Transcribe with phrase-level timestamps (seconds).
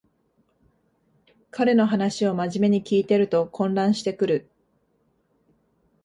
[1.51, 4.49] 彼の話をまじめに聞いてると混乱してくる